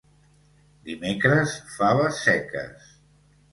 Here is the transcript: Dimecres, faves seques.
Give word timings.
Dimecres, 0.87 1.53
faves 1.75 2.19
seques. 2.25 2.91